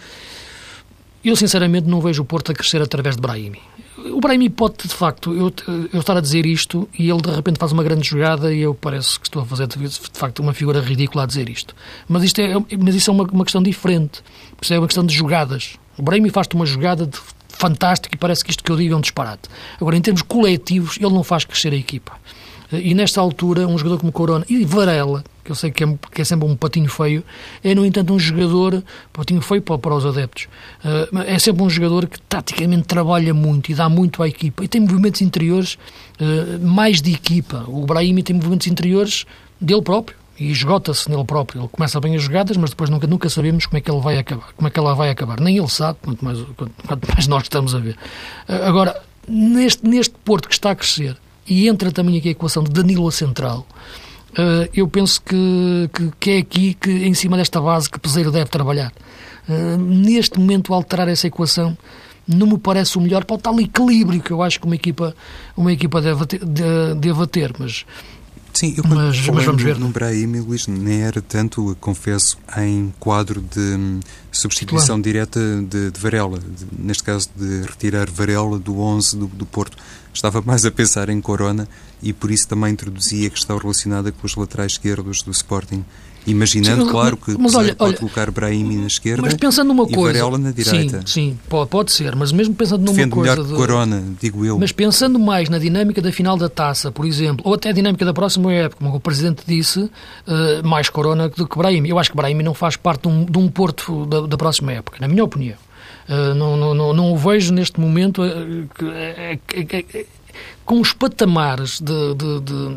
[1.24, 3.60] eu sinceramente não vejo o Porto a crescer através de Brahimi
[4.10, 5.52] o Brahimi pode, de facto, eu,
[5.92, 8.74] eu estar a dizer isto e ele de repente faz uma grande jogada e eu
[8.74, 11.74] parece que estou a fazer, de facto, uma figura ridícula a dizer isto.
[12.08, 14.22] Mas, isto é, mas isso é uma, uma questão diferente.
[14.60, 15.76] Isso é uma questão de jogadas.
[15.96, 17.18] O Brahimi faz-te uma jogada de,
[17.62, 19.48] fantástica e parece que isto que eu digo é um disparate.
[19.80, 22.12] Agora, em termos coletivos, ele não faz crescer a equipa.
[22.72, 26.22] E nesta altura, um jogador como Corona e Varela, que eu sei que é, que
[26.22, 27.22] é, sempre um patinho feio,
[27.62, 30.48] é, no entanto, um jogador, patinho feio para, para os adeptos,
[30.84, 34.68] uh, é sempre um jogador que taticamente trabalha muito e dá muito à equipa e
[34.68, 35.74] tem movimentos interiores
[36.18, 37.64] uh, mais de equipa.
[37.68, 39.26] O Brahimi tem movimentos interiores
[39.60, 41.62] dele próprio e esgota-se nele próprio.
[41.62, 44.18] Ele começa bem as jogadas, mas depois nunca, nunca sabemos como é que ele vai
[44.18, 45.40] acabar, como é que ela vai acabar.
[45.40, 47.96] Nem ele sabe, quanto mais, quanto mais nós estamos a ver.
[48.48, 51.16] Uh, agora, neste, neste Porto que está a crescer,
[51.46, 53.66] e entra também aqui a equação de Danilo a central,
[54.32, 58.30] uh, eu penso que, que, que, é aqui, que em cima desta base, que Peseiro
[58.30, 58.92] deve trabalhar.
[59.48, 61.76] Uh, neste momento, alterar essa equação
[62.26, 65.14] não me parece o melhor para o tal equilíbrio que eu acho que uma equipa,
[65.56, 66.40] uma equipa deve, ter,
[66.94, 67.84] deve ter, mas
[68.52, 69.78] Sim, eu mas, mas vamos ver.
[69.78, 75.02] no Brahim, Luís, nem era tanto, confesso, em quadro de hum, substituição claro.
[75.02, 79.76] direta de, de Varela, de, neste caso de retirar Varela do 11 do, do Porto.
[80.12, 81.66] Estava mais a pensar em Corona
[82.02, 85.82] e por isso também introduzi a questão relacionada com os laterais esquerdos do Sporting
[86.26, 89.84] Imaginando, sim, claro, que mas olha, pode olha, colocar Brahimi na esquerda mas pensando numa
[89.84, 91.00] e coisa, Varela na direita.
[91.00, 93.34] Sim, sim pode, pode ser, mas mesmo pensando numa Defende coisa...
[93.34, 94.58] melhor que Corona, digo eu.
[94.58, 98.04] Mas pensando mais na dinâmica da final da taça, por exemplo, ou até a dinâmica
[98.04, 99.90] da próxima época, como o Presidente disse, uh,
[100.64, 101.88] mais Corona do que Brahimi.
[101.88, 104.72] Eu acho que Brahimi não faz parte de um, de um Porto da, da próxima
[104.72, 105.56] época, na minha opinião.
[106.08, 108.68] Uh, não, não, não, não o vejo neste momento uh,
[110.64, 112.76] com os patamares de, de, de,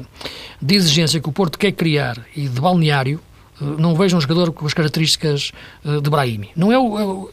[0.61, 3.19] de exigência que o Porto quer criar e de balneário,
[3.61, 5.51] não vejo um jogador com as características
[5.85, 6.49] eh, de Brahimi.
[6.55, 6.75] Não é,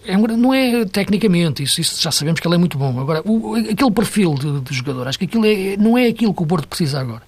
[0.07, 2.99] é, não é tecnicamente, isso, isso, já sabemos que ele é muito bom.
[3.01, 6.43] Agora, o, aquele perfil de, de, jogador, acho que aquilo é, não é aquilo que
[6.43, 7.23] o Porto precisa agora.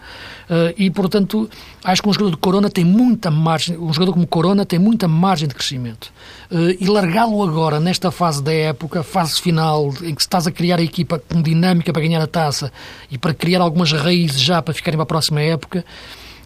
[0.44, 1.48] Uh, e, portanto,
[1.83, 5.09] acho que um jogador de Corona tem muita margem, um jogador como Corona tem muita
[5.09, 6.12] margem de crescimento.
[6.50, 10.78] Uh, e largá-lo agora, nesta fase da época, fase final, em que estás a criar
[10.78, 12.70] a equipa com dinâmica para ganhar a taça
[13.11, 15.85] e para criar algumas raízes já para ficarem para a próxima época,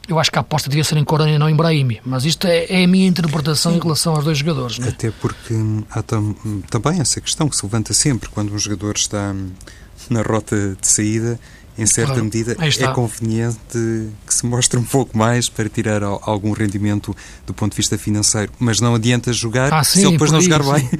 [0.08, 2.46] eu acho que a aposta devia ser em Corona e não em Brahimi, mas isto
[2.46, 3.78] é, é a minha interpretação Sim.
[3.78, 4.80] em relação aos dois jogadores.
[4.80, 4.88] É?
[4.88, 5.54] Até porque
[5.90, 6.34] há tam,
[6.70, 9.34] também essa questão que se levanta sempre quando um jogador está
[10.08, 11.38] na rota de saída
[11.78, 12.24] em certa claro.
[12.24, 13.56] medida, é conveniente
[14.26, 18.50] que se mostre um pouco mais para tirar algum rendimento do ponto de vista financeiro.
[18.58, 20.90] Mas não adianta jogar ah, sim, se ele depois não jogar bem.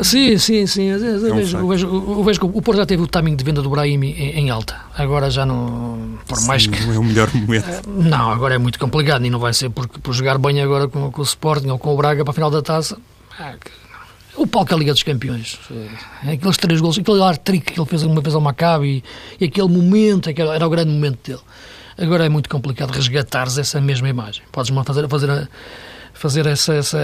[0.00, 0.82] Sim, sim, sim.
[0.84, 3.42] Eu, é vejo, eu, vejo, eu vejo que o Porto já teve o timing de
[3.42, 4.76] venda do Brahim em, em alta.
[4.96, 6.18] Agora já não.
[6.26, 6.84] Por mais sim, que.
[6.84, 7.88] Não é o melhor momento.
[7.88, 11.10] Não, agora é muito complicado e não vai ser por, por jogar bem agora com,
[11.10, 12.96] com o Sporting ou com o Braga para a final da taça.
[13.38, 13.54] Ah,
[14.38, 15.58] o palco é a Liga dos Campeões.
[16.24, 19.02] É, aqueles três gols, aquele ar-trick que ele fez uma vez ao Maccabi
[19.40, 21.42] e, aquele momento, aquele, era o grande momento dele.
[21.98, 24.44] Agora é muito complicado resgatares essa mesma imagem.
[24.52, 25.48] Podes fazer, fazer,
[26.14, 26.74] fazer essa.
[26.74, 26.98] essa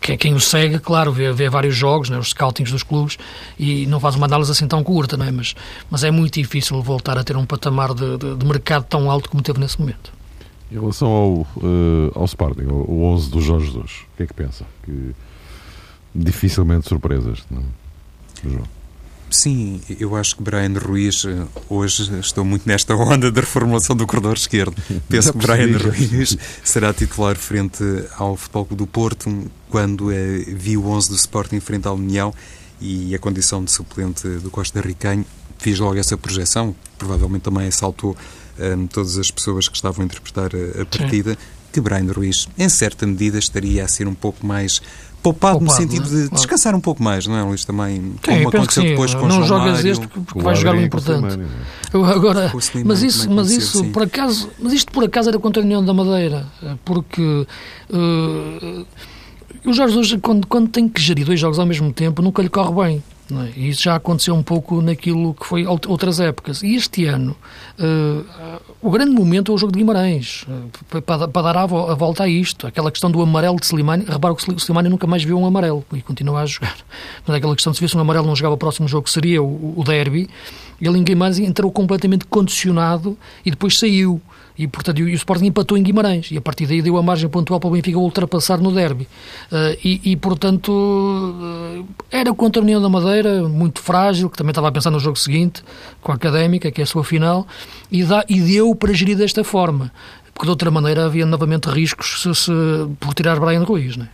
[0.00, 3.18] quem, quem o segue, claro, vê, vê vários jogos, né, os scoutings dos clubes,
[3.58, 5.32] e não faz uma análise assim tão curta, não é?
[5.32, 5.56] mas,
[5.90, 9.28] mas é muito difícil voltar a ter um patamar de, de, de mercado tão alto
[9.28, 10.12] como teve nesse momento.
[10.70, 14.34] Em relação ao, uh, ao Sporting, o 11 do Jorge Jesus, o que é que
[14.34, 14.64] pensa?
[14.84, 15.14] Que
[16.14, 17.60] dificilmente surpresas, não?
[17.60, 18.48] É?
[18.50, 18.84] João.
[19.30, 24.06] Sim, eu acho que Brian Ruiz, eh, hoje estou muito nesta onda da reformulação do
[24.06, 24.80] corredor esquerdo.
[25.08, 27.82] Penso que Brian Ruiz será titular frente
[28.16, 32.32] ao Futebol Clube do Porto, quando é, vi o 11 do Sporting frente à União
[32.80, 35.26] e a condição de suplente do Costa Ricanho.
[35.58, 38.16] Fiz logo essa projeção, provavelmente também assaltou
[38.56, 41.38] um, eh, todas as pessoas que estavam a interpretar a, a partida, Sim.
[41.72, 44.80] que Brian Ruiz, em certa medida, estaria a ser um pouco mais
[45.24, 46.22] poupado, poupado no sentido é?
[46.24, 47.64] de descansar um pouco mais, não é, Luís?
[47.64, 51.40] Também, como Sim, aconteceu depois com Não jogas Mário, este porque vai jogar o importante.
[51.40, 51.96] É?
[51.96, 52.52] Agora,
[52.84, 55.94] mas isso, mas isso por acaso, mas isto por acaso era contra a União da
[55.94, 56.46] Madeira,
[56.84, 57.46] porque
[57.90, 58.86] uh,
[59.64, 62.50] o Jorge hoje, quando, quando tem que gerir dois jogos ao mesmo tempo, nunca lhe
[62.50, 63.02] corre bem.
[63.30, 63.58] É?
[63.58, 66.62] E isso já aconteceu um pouco naquilo que foi outras épocas.
[66.62, 67.34] E este ano,
[67.78, 71.94] uh, o grande momento é o jogo de Guimarães, uh, para, para, dar a, a,
[71.94, 72.66] volta a isto.
[72.66, 74.04] Aquela questão do amarelo de Slimani.
[74.06, 76.76] Repara que o Slimani nunca mais viu um amarelo e continua a jogar.
[77.26, 79.42] Mas aquela questão de se visse um amarelo não jogava o próximo jogo, que seria
[79.42, 80.28] o, o derby.
[80.80, 84.20] Ele em Guimarães entrou completamente condicionado e depois saiu.
[84.56, 87.58] E, portanto, o Sporting empatou em Guimarães e a partir daí deu a margem pontual
[87.58, 89.08] para o Benfica ultrapassar no derby.
[89.50, 94.52] Uh, e, e, portanto, uh, era contra a União da Madeira, muito frágil, que também
[94.52, 95.64] estava a pensar no jogo seguinte,
[96.00, 97.46] com a Académica, que é a sua final,
[97.90, 99.92] e, dá, e deu para gerir desta forma.
[100.32, 102.52] Porque de outra maneira havia novamente riscos se, se,
[103.00, 104.08] por tirar Brian Ruiz, não é?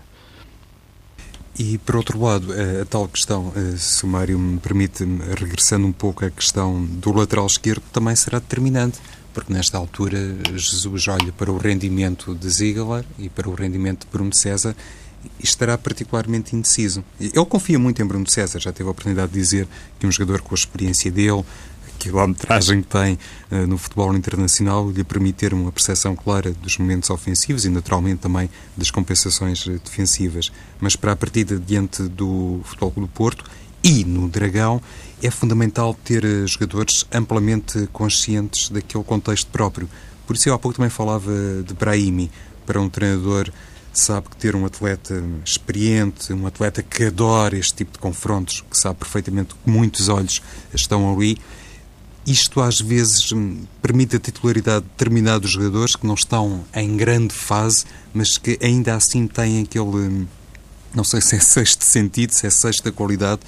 [1.59, 5.05] E, por outro lado, a, a tal questão, eh, se o Mário me permite,
[5.38, 8.98] regressando um pouco à questão do lateral esquerdo, também será determinante
[9.32, 10.18] porque nesta altura
[10.56, 14.74] Jesus olha para o rendimento de Ziegler e para o rendimento de Bruno César
[15.38, 17.04] e estará particularmente indeciso.
[17.20, 20.40] Ele confia muito em Bruno César, já teve a oportunidade de dizer que um jogador
[20.40, 21.44] com a experiência dele,
[21.86, 23.18] a quilometragem que tem
[23.50, 28.20] uh, no futebol internacional, lhe permite ter uma percepção clara dos momentos ofensivos e, naturalmente,
[28.20, 30.50] também das compensações eh, defensivas.
[30.80, 33.44] Mas para a partida diante do Futebol do Porto
[33.82, 34.80] e no Dragão,
[35.22, 39.88] é fundamental ter eh, jogadores amplamente conscientes daquele contexto próprio.
[40.26, 41.33] Por isso eu há pouco também falava
[41.66, 42.30] de Brahimi,
[42.64, 43.50] para um treinador
[43.92, 48.78] sabe que ter um atleta experiente, um atleta que adora este tipo de confrontos, que
[48.78, 50.40] sabe perfeitamente que muitos olhos
[50.72, 51.37] estão ali,
[52.26, 57.35] isto às vezes hum, permite a titularidade de determinados jogadores que não estão em grande
[57.35, 60.26] fase, mas que ainda assim têm aquele, hum,
[60.94, 63.40] não sei se é sexto sentido, se é sexta qualidade,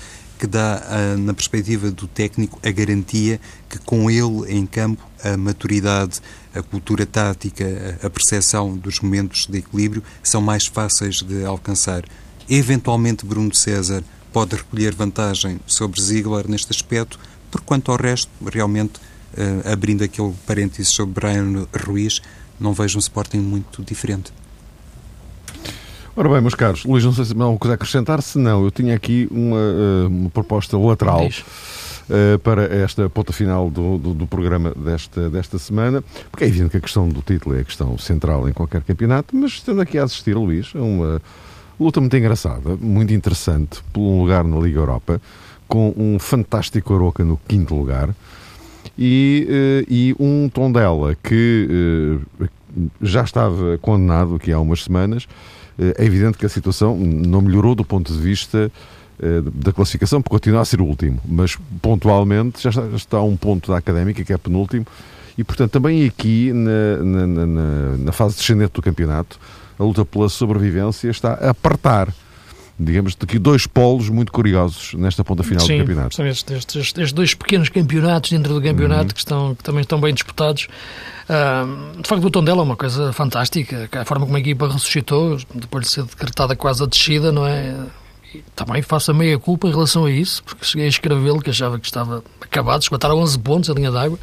[0.42, 5.36] que dá, ah, na perspectiva do técnico, a garantia que com ele em campo a
[5.36, 6.20] maturidade,
[6.52, 12.02] a cultura tática, a percepção dos momentos de equilíbrio são mais fáceis de alcançar.
[12.50, 14.02] Eventualmente, Bruno César
[14.32, 18.94] pode recolher vantagem sobre Ziegler neste aspecto, por quanto ao resto, realmente,
[19.38, 22.20] ah, abrindo aquele parênteses sobre Brian Ruiz,
[22.58, 24.32] não vejo um Sporting muito diferente.
[26.14, 28.62] Ora bem, meus caros, Luís, não sei se há alguma coisa a acrescentar, se não,
[28.62, 34.12] eu tinha aqui uma, eh, uma proposta lateral uh, para esta ponta final do, do,
[34.12, 37.64] do, programa desta, desta semana, porque é evidente que a questão do título é a
[37.64, 41.22] questão central em qualquer campeonato, mas estando aqui a assistir, Luís, a uma
[41.80, 45.18] luta muito engraçada, muito interessante, por um lugar na Liga Europa,
[45.66, 48.14] com um fantástico Aroca no quinto lugar,
[48.98, 52.20] e, uh, e um Tondela que
[53.00, 57.74] já estava condenado aqui há umas semanas, eh, é evidente que a situação não melhorou
[57.74, 58.70] do ponto de vista
[59.20, 63.16] eh, da classificação, porque continua a ser o último, mas pontualmente já está, já está
[63.18, 64.84] a um ponto da académica, que é penúltimo,
[65.38, 69.38] e portanto também aqui na, na, na, na fase descendente do campeonato,
[69.78, 72.12] a luta pela sobrevivência está a apertar
[72.84, 76.14] digamos, aqui dois polos muito curiosos nesta ponta final Sim, do campeonato.
[76.14, 79.08] São estes, estes, estes, dois pequenos campeonatos dentro do campeonato uhum.
[79.08, 80.68] que, estão, que também estão bem disputados.
[81.24, 85.38] Uh, de facto, o Tondela é uma coisa fantástica, a forma como a equipa ressuscitou,
[85.54, 87.76] depois de ser decretada quase a descida, não é?
[88.34, 91.50] E também faço a meia culpa em relação a isso, porque cheguei a escrevê-lo, que
[91.50, 94.18] achava que estava acabado, esgotaram 11 pontos a linha d'água,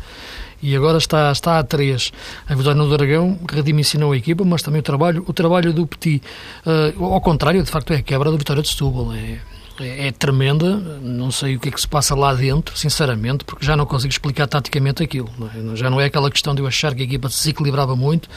[0.61, 2.11] e agora está, está a 3.
[2.47, 6.21] A vitória no Dragão redimensionou a equipa, mas também o trabalho, o trabalho do Petit.
[6.65, 9.13] Uh, ao contrário, de facto, é a quebra da vitória de Setúbal.
[9.13, 9.39] É,
[9.79, 13.65] é, é, tremenda, não sei o que é que se passa lá dentro, sinceramente, porque
[13.65, 15.29] já não consigo explicar taticamente aquilo.
[15.37, 15.75] Não é?
[15.75, 18.27] Já não é aquela questão de eu achar que a equipa se desequilibrava muito,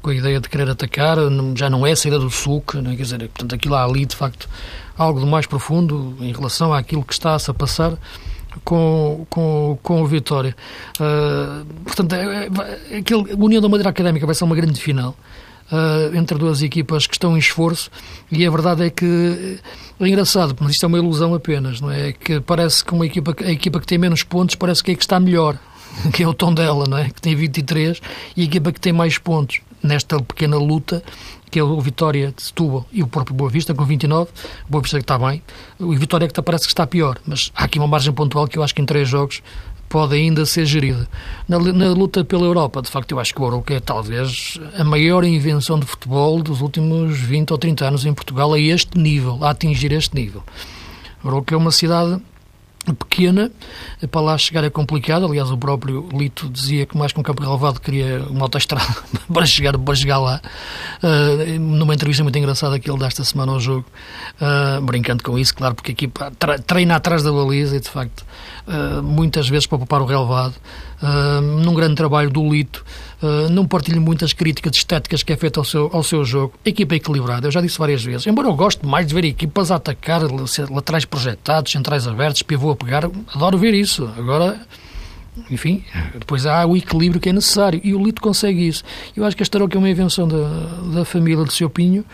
[0.00, 1.16] com a ideia de querer atacar,
[1.56, 2.82] já não é a saída do sulco, é?
[2.82, 4.48] quer dizer, portanto, aquilo há ali, de facto,
[4.96, 7.94] algo de mais profundo em relação àquilo que está-se a passar
[8.64, 10.54] com, com, com o Vitória.
[11.00, 12.48] Uh, portanto, é,
[12.90, 15.16] é, aquele, a União da Madeira Académica vai ser uma grande final.
[15.72, 17.90] Uh, entre duas equipas que estão em esforço
[18.30, 19.58] e a verdade é que
[19.98, 22.12] é engraçado, mas isto é uma ilusão apenas, não é?
[22.12, 25.02] Que parece que uma equipa, a equipa que tem menos pontos parece que é que
[25.02, 25.58] está melhor,
[26.12, 27.08] que é o tom dela, não é?
[27.08, 27.98] Que tem 23
[28.36, 31.02] e a equipa que tem mais pontos nesta pequena luta
[31.54, 34.28] que é o Vitória de Setúbal e o próprio Boa Vista, com 29.
[34.66, 35.40] O Boa Vista que está bem.
[35.78, 38.62] O Vitória que parece que está pior, mas há aqui uma margem pontual que eu
[38.64, 39.40] acho que em três jogos
[39.88, 41.08] pode ainda ser gerida.
[41.48, 44.82] Na, na, luta pela Europa, de facto, eu acho que o Oroca é talvez a
[44.82, 49.38] maior invenção de futebol dos últimos 20 ou 30 anos em Portugal a este nível,
[49.40, 50.42] a atingir este nível.
[51.22, 52.20] O Oroca é uma cidade
[52.92, 53.50] pequena,
[54.10, 55.24] para lá chegar é complicado.
[55.24, 58.94] Aliás, o próprio Lito dizia que mais que um campo relevado queria uma autoestrada
[59.32, 60.40] para chegar, para chegar lá.
[61.02, 63.86] Uh, numa entrevista muito engraçada que ele dá esta semana ao jogo,
[64.40, 66.32] uh, brincando com isso, claro, porque a equipa
[66.66, 68.24] treina atrás da baliza e de facto
[68.66, 70.54] uh, muitas vezes para poupar o relevado.
[71.62, 72.84] num grande trabalho do Lito,
[73.50, 76.54] não partilho muitas críticas estéticas que é feito ao seu, ao seu jogo.
[76.64, 78.26] Equipa equilibrada, eu já disse várias vezes.
[78.26, 80.22] Embora eu goste mais de ver equipas a atacar,
[80.70, 84.08] laterais projetados, centrais abertos, pivô a pegar, adoro ver isso.
[84.16, 84.60] Agora,
[85.50, 85.84] enfim,
[86.16, 88.84] depois há o equilíbrio que é necessário e o Lito consegue isso.
[89.16, 90.48] Eu acho que esta que é uma invenção da,
[90.94, 92.04] da família de Seu Pinho,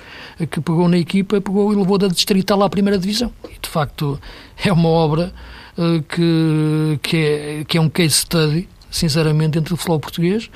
[0.50, 3.32] que pegou na equipa, pegou e levou da distrital à primeira divisão.
[3.44, 4.18] E de facto
[4.64, 5.32] é uma obra
[5.76, 10.50] uh, que, que, é, que é um case study, sinceramente, entre o futebol português.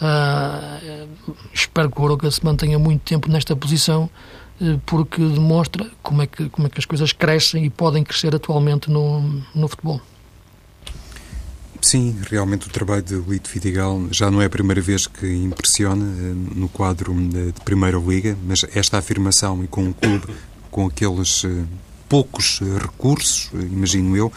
[0.00, 1.06] Uh,
[1.52, 4.08] espero que o Oroca se mantenha muito tempo nesta posição
[4.58, 8.34] uh, porque demonstra como é, que, como é que as coisas crescem e podem crescer
[8.34, 9.20] atualmente no,
[9.54, 10.00] no futebol.
[11.82, 16.02] Sim, realmente o trabalho de Lito Vidigal já não é a primeira vez que impressiona
[16.02, 20.32] uh, no quadro de Primeira Liga, mas esta afirmação e com um clube
[20.70, 21.44] com aqueles
[22.08, 24.32] poucos recursos, imagino eu,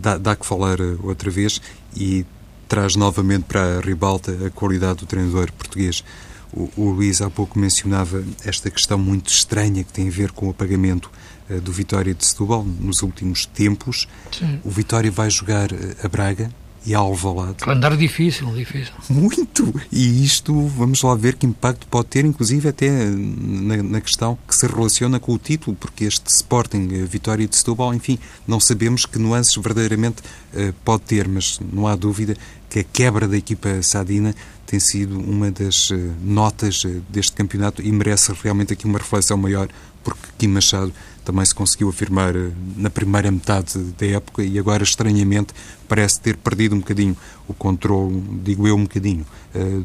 [0.00, 1.60] dá, dá que falar outra vez
[1.96, 2.26] e
[2.70, 6.04] traz novamente para a ribalta a qualidade do treinador português.
[6.52, 10.46] O, o Luís há pouco mencionava esta questão muito estranha que tem a ver com
[10.46, 11.10] o apagamento
[11.50, 14.06] uh, do Vitória de Setúbal nos últimos tempos.
[14.30, 14.60] Sim.
[14.64, 16.48] O Vitória vai jogar uh, a Braga
[16.84, 17.56] e Alvalade.
[17.56, 18.92] Calendário difícil, difícil.
[19.08, 19.74] Muito!
[19.92, 24.54] E isto, vamos lá ver que impacto pode ter, inclusive até na, na, questão que
[24.54, 29.04] se relaciona com o título, porque este Sporting eh, Vitória de Setúbal, enfim, não sabemos
[29.04, 30.22] que nuances verdadeiramente
[30.54, 32.34] uh, pode ter, mas não há dúvida
[32.68, 37.82] que a quebra da equipa sadina tem sido uma das uh, notas uh, deste campeonato
[37.82, 39.68] e merece realmente aqui uma reflexão maior,
[40.02, 40.92] porque Kim Machado
[41.24, 45.52] também se conseguiu afirmar uh, na primeira metade da época e agora, estranhamente,
[45.88, 49.26] parece ter perdido um bocadinho o controle, digo eu, um bocadinho,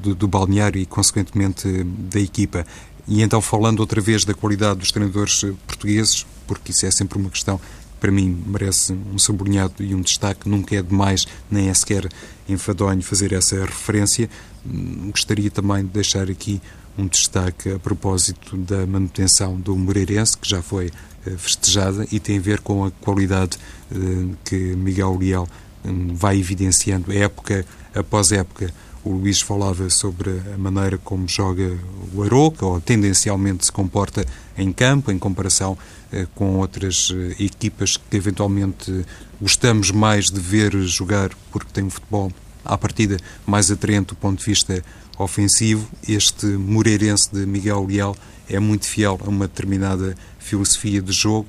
[0.02, 2.65] do, do balneário e, consequentemente, da equipa.
[3.08, 7.30] E então, falando outra vez da qualidade dos treinadores portugueses, porque isso é sempre uma
[7.30, 7.60] questão
[8.00, 12.08] para mim merece um sublinhado e um destaque, nunca é demais, nem é sequer
[12.48, 14.30] enfadonho fazer essa referência.
[14.63, 16.62] Hum, gostaria também de deixar aqui
[16.98, 20.91] um destaque a propósito da manutenção do Moreirense, que já foi eh,
[21.38, 23.57] festejada e tem a ver com a qualidade
[23.91, 25.47] eh, que Miguel Leal
[25.83, 28.73] hum, vai evidenciando época após época.
[29.03, 31.77] O Luís falava sobre a maneira como joga
[32.13, 34.25] o Aroca, ou tendencialmente se comporta
[34.57, 35.77] em campo, em comparação
[36.11, 39.05] eh, com outras eh, equipas que eventualmente
[39.39, 42.31] gostamos mais de ver jogar porque tem um futebol
[42.63, 44.83] à partida mais atraente do ponto de vista
[45.17, 45.88] ofensivo.
[46.07, 48.15] Este Moreirense de Miguel Leal
[48.49, 51.47] é muito fiel a uma determinada filosofia de jogo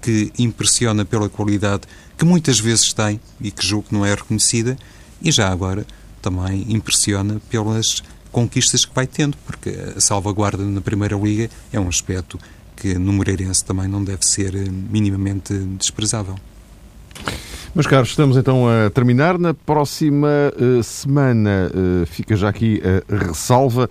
[0.00, 1.82] que impressiona pela qualidade
[2.16, 4.76] que muitas vezes tem e que julgo que não é reconhecida
[5.22, 5.86] e já agora
[6.20, 11.88] também impressiona pelas conquistas que vai tendo, porque a salvaguarda na Primeira Liga é um
[11.88, 12.38] aspecto
[12.76, 16.36] que no Moreirense também não deve ser eh, minimamente desprezável.
[17.74, 19.38] Meus caros, estamos então a terminar.
[19.38, 23.90] Na próxima uh, semana uh, fica já aqui a ressalva.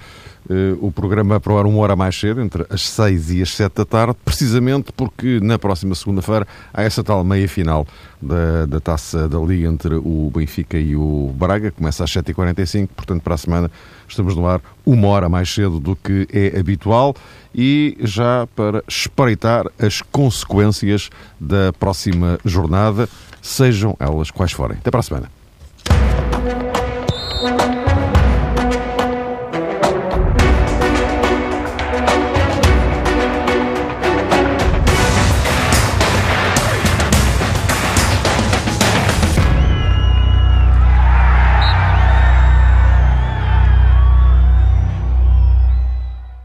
[0.49, 3.85] Uh, o programa para uma hora mais cedo, entre as seis e as sete da
[3.85, 7.85] tarde, precisamente porque na próxima segunda-feira há essa tal meia-final
[8.21, 13.21] da, da taça da Liga entre o Benfica e o Braga, começa às 7h45, portanto
[13.21, 13.71] para a semana
[14.07, 17.13] estamos no ar uma hora mais cedo do que é habitual
[17.53, 23.09] e já para espreitar as consequências da próxima jornada,
[23.41, 24.77] sejam elas quais forem.
[24.77, 25.36] Até para a semana.